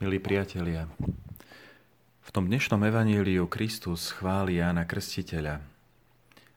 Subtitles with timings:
[0.00, 0.88] Milí priatelia,
[2.24, 5.60] v tom dnešnom evaníliu Kristus chváli Jána Krstiteľa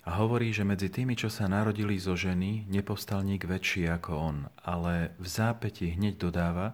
[0.07, 4.37] a hovorí, že medzi tými, čo sa narodili zo ženy, nepovstal nik väčší ako on,
[4.63, 6.71] ale v zápäti hneď dodáva,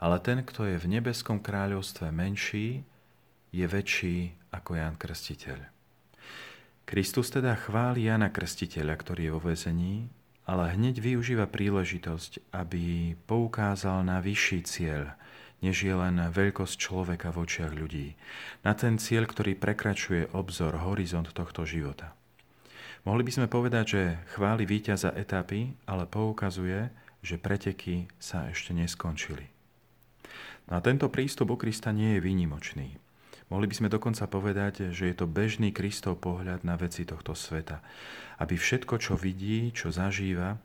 [0.00, 2.80] ale ten, kto je v nebeskom kráľovstve menší,
[3.52, 5.68] je väčší ako Ján Krstiteľ.
[6.88, 10.08] Kristus teda chváli Jana Krstiteľa, ktorý je vo vezení,
[10.48, 15.12] ale hneď využíva príležitosť, aby poukázal na vyšší cieľ–
[15.64, 18.12] než je len veľkosť človeka v očiach ľudí.
[18.60, 22.12] Na ten cieľ, ktorý prekračuje obzor, horizont tohto života.
[23.08, 24.02] Mohli by sme povedať, že
[24.36, 26.92] chváli víťaza etapy, ale poukazuje,
[27.24, 29.48] že preteky sa ešte neskončili.
[30.68, 33.00] No a tento prístup u Krista nie je výnimočný.
[33.52, 37.84] Mohli by sme dokonca povedať, že je to bežný Kristov pohľad na veci tohto sveta.
[38.40, 40.56] Aby všetko, čo vidí, čo zažíva,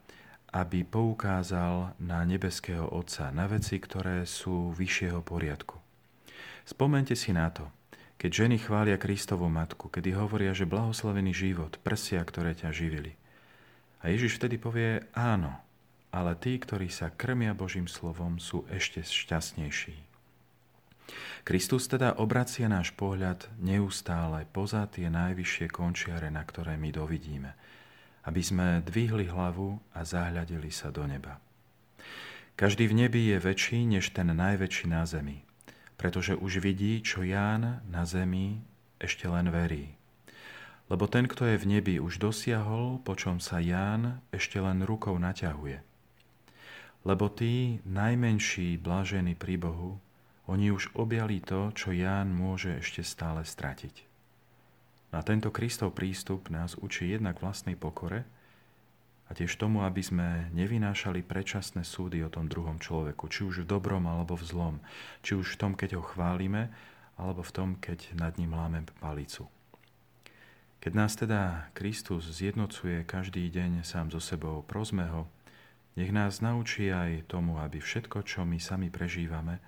[0.50, 5.78] aby poukázal na nebeského Otca, na veci, ktoré sú vyššieho poriadku.
[6.66, 7.70] Spomente si na to,
[8.20, 13.16] keď ženy chvália Kristovu matku, kedy hovoria, že blahoslavený život, prsia, ktoré ťa živili.
[14.02, 15.56] A Ježiš vtedy povie, áno,
[16.10, 19.96] ale tí, ktorí sa krmia Božím slovom, sú ešte šťastnejší.
[21.48, 27.54] Kristus teda obracia náš pohľad neustále poza tie najvyššie končiare, na ktoré my dovidíme–
[28.30, 31.42] aby sme dvihli hlavu a zahľadili sa do neba.
[32.54, 35.42] Každý v nebi je väčší než ten najväčší na zemi,
[35.98, 38.62] pretože už vidí, čo Ján na zemi
[39.02, 39.98] ešte len verí.
[40.94, 45.18] Lebo ten, kto je v nebi, už dosiahol, po čom sa Ján ešte len rukou
[45.18, 45.82] naťahuje.
[47.08, 49.98] Lebo tí najmenší blážení pri Bohu,
[50.46, 54.09] oni už objali to, čo Ján môže ešte stále stratiť.
[55.10, 58.30] A tento Kristov prístup nás učí jednak vlastnej pokore
[59.30, 63.70] a tiež tomu, aby sme nevynášali predčasné súdy o tom druhom človeku, či už v
[63.70, 64.76] dobrom alebo v zlom,
[65.26, 66.70] či už v tom, keď ho chválime,
[67.18, 69.50] alebo v tom, keď nad ním láme palicu.
[70.80, 75.28] Keď nás teda Kristus zjednocuje každý deň sám so sebou, prosme ho,
[76.00, 79.60] nech nás naučí aj tomu, aby všetko, čo my sami prežívame,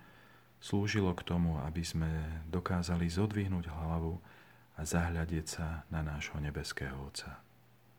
[0.64, 2.08] slúžilo k tomu, aby sme
[2.48, 4.22] dokázali zodvihnúť hlavu
[4.78, 7.51] a zahľadieť sa na nášho nebeského Otca.